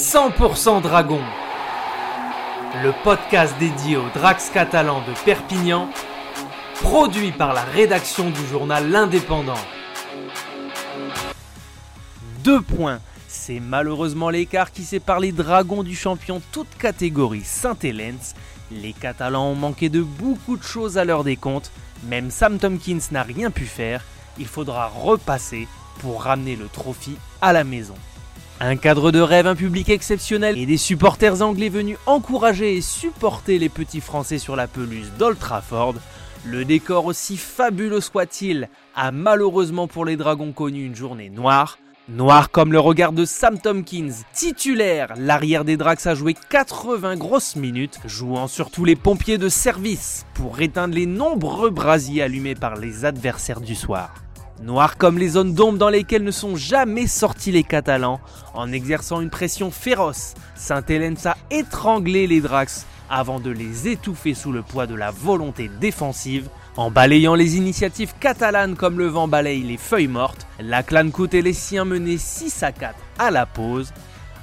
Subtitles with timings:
[0.00, 1.20] 100% Dragon,
[2.82, 5.90] le podcast dédié aux Drax catalans de Perpignan,
[6.80, 9.60] produit par la rédaction du journal L'Indépendant.
[12.42, 18.18] Deux points, c'est malheureusement l'écart qui sépare les Dragons du champion toute catégorie Saint-Hélène.
[18.70, 21.70] Les Catalans ont manqué de beaucoup de choses à leur décompte,
[22.04, 24.02] même Sam Tompkins n'a rien pu faire,
[24.38, 27.96] il faudra repasser pour ramener le trophée à la maison.
[28.62, 33.58] Un cadre de rêve, un public exceptionnel et des supporters anglais venus encourager et supporter
[33.58, 35.94] les petits Français sur la pelouse d'Old Trafford.
[36.44, 41.78] Le décor aussi fabuleux soit-il a malheureusement pour les Dragons connu une journée noire.
[42.10, 47.56] Noire comme le regard de Sam Tompkins, titulaire, l'arrière des Drax a joué 80 grosses
[47.56, 53.06] minutes, jouant surtout les pompiers de service pour éteindre les nombreux brasiers allumés par les
[53.06, 54.12] adversaires du soir.
[54.62, 58.20] Noir comme les zones d'ombre dans lesquelles ne sont jamais sortis les Catalans,
[58.52, 64.52] en exerçant une pression féroce, Saint-Hélène a étranglé les Drax avant de les étouffer sous
[64.52, 66.50] le poids de la volonté défensive.
[66.76, 71.42] En balayant les initiatives catalanes comme le vent balaye les feuilles mortes, la Clancoute et
[71.42, 73.94] les siens menaient 6 à 4 à la pause.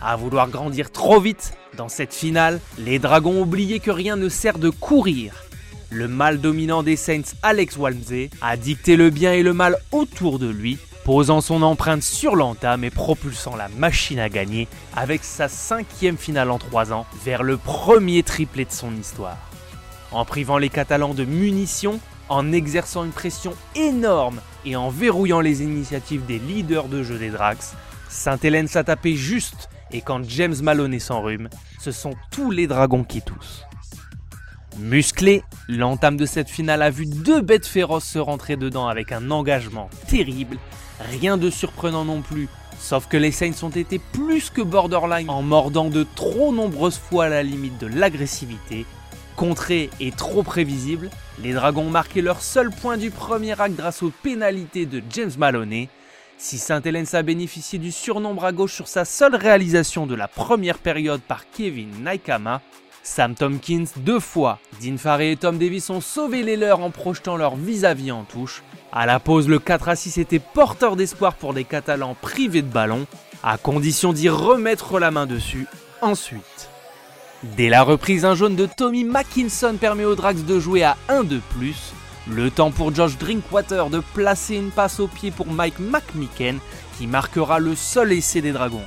[0.00, 4.58] À vouloir grandir trop vite, dans cette finale, les Dragons oubliaient que rien ne sert
[4.58, 5.45] de courir
[5.90, 10.38] le mal dominant des Saints, Alex Walmsley, a dicté le bien et le mal autour
[10.38, 15.48] de lui, posant son empreinte sur l'entame et propulsant la machine à gagner avec sa
[15.48, 19.38] cinquième finale en trois ans vers le premier triplé de son histoire.
[20.10, 25.62] En privant les Catalans de munitions, en exerçant une pression énorme et en verrouillant les
[25.62, 27.74] initiatives des leaders de jeu des Drax,
[28.08, 33.22] Sainte-Hélène s'est tapé juste et quand James Maloney s'enrhume, ce sont tous les dragons qui
[33.22, 33.64] toussent.
[34.78, 39.30] Musclé, l'entame de cette finale a vu deux bêtes féroces se rentrer dedans avec un
[39.30, 40.58] engagement terrible.
[41.00, 45.40] Rien de surprenant non plus, sauf que les Saints ont été plus que borderline en
[45.40, 48.84] mordant de trop nombreuses fois la limite de l'agressivité.
[49.34, 51.10] Contrés et trop prévisibles,
[51.42, 55.32] les Dragons ont marqué leur seul point du premier acte grâce aux pénalités de James
[55.38, 55.88] Maloney.
[56.38, 60.78] Si Saint-Hélène a bénéficié du surnombre à gauche sur sa seule réalisation de la première
[60.78, 62.60] période par Kevin Naikama,
[63.06, 64.58] Sam Tompkins deux fois.
[64.82, 68.62] Dean Farey et Tom Davis ont sauvé les leurs en projetant leur vis-à-vis en touche.
[68.92, 72.66] À la pause, le 4 à 6 était porteur d'espoir pour les Catalans privés de
[72.66, 73.06] ballon,
[73.44, 75.66] à condition d'y remettre la main dessus
[76.02, 76.68] ensuite.
[77.56, 81.22] Dès la reprise, un jaune de Tommy Mackinson permet aux Drax de jouer à 1
[81.22, 81.92] de plus.
[82.28, 86.58] Le temps pour Josh Drinkwater de placer une passe au pied pour Mike McMicken
[86.98, 88.84] qui marquera le seul essai des Dragons.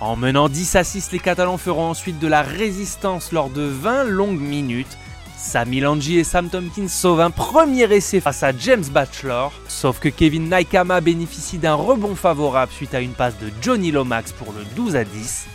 [0.00, 4.04] En menant 10 à 6, les Catalans feront ensuite de la résistance lors de 20
[4.04, 4.96] longues minutes.
[5.36, 10.08] Sami Langi et Sam Tompkins sauvent un premier essai face à James Batchelor, sauf que
[10.08, 14.64] Kevin Naikama bénéficie d'un rebond favorable suite à une passe de Johnny Lomax pour le
[14.74, 15.46] 12 à 10.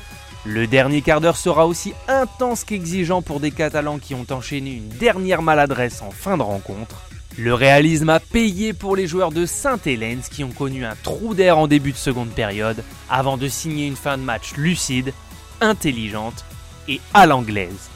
[0.45, 4.89] Le dernier quart d'heure sera aussi intense qu'exigeant pour des Catalans qui ont enchaîné une
[4.89, 7.01] dernière maladresse en fin de rencontre.
[7.38, 11.57] Le réalisme a payé pour les joueurs de Saint-Hélène qui ont connu un trou d'air
[11.57, 15.13] en début de seconde période avant de signer une fin de match lucide,
[15.59, 16.46] intelligente
[16.88, 17.90] et à l'anglaise.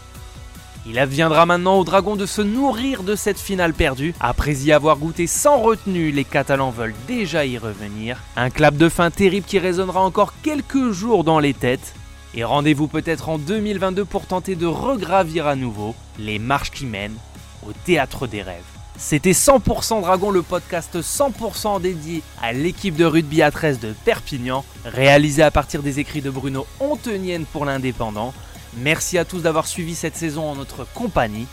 [0.86, 4.14] Il adviendra maintenant aux Dragons de se nourrir de cette finale perdue.
[4.20, 8.18] Après y avoir goûté sans retenue, les Catalans veulent déjà y revenir.
[8.36, 11.94] Un clap de fin terrible qui résonnera encore quelques jours dans les têtes.
[12.36, 17.18] Et rendez-vous peut-être en 2022 pour tenter de regravir à nouveau les marches qui mènent
[17.66, 18.79] au théâtre des rêves.
[19.00, 24.66] C'était 100% Dragon, le podcast 100% dédié à l'équipe de rugby à 13 de Perpignan,
[24.84, 28.34] réalisé à partir des écrits de Bruno Ontenienne pour l'Indépendant.
[28.76, 31.48] Merci à tous d'avoir suivi cette saison en notre compagnie.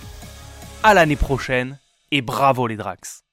[0.83, 1.79] À l'année prochaine
[2.11, 3.25] et bravo les Drax.